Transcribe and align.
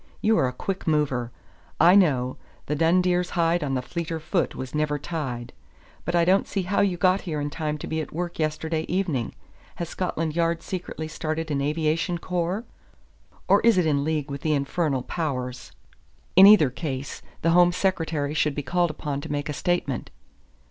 You 0.19 0.35
are 0.39 0.47
a 0.47 0.51
quick 0.51 0.87
mover, 0.87 1.29
I 1.79 1.93
know; 1.93 2.35
the 2.65 2.75
dun 2.75 3.03
deer's 3.03 3.29
hide 3.37 3.63
on 3.63 3.79
fleeter 3.83 4.19
foot 4.19 4.55
was 4.55 4.73
never 4.73 4.97
tied; 4.97 5.53
but 6.05 6.15
I 6.15 6.25
don't 6.25 6.47
see 6.47 6.63
how 6.63 6.81
you 6.81 6.97
got 6.97 7.21
here 7.21 7.39
in 7.39 7.51
time 7.51 7.77
to 7.77 7.85
be 7.85 8.01
at 8.01 8.11
work 8.11 8.39
yesterday 8.39 8.81
evening. 8.87 9.35
Has 9.75 9.89
Scotland 9.89 10.35
Yard 10.35 10.63
secretly 10.63 11.07
started 11.07 11.51
an 11.51 11.61
aviation 11.61 12.17
corps? 12.17 12.63
Or 13.47 13.61
is 13.61 13.77
it 13.77 13.85
in 13.85 14.03
league 14.03 14.31
with 14.31 14.41
the 14.41 14.53
infernal 14.53 15.03
powers? 15.03 15.71
In 16.35 16.47
either 16.47 16.71
case 16.71 17.21
the 17.43 17.51
Home 17.51 17.71
Secretary 17.71 18.33
should 18.33 18.55
be 18.55 18.63
called 18.63 18.89
upon 18.89 19.21
to 19.21 19.31
make 19.31 19.49
a 19.49 19.53
statement." 19.53 20.09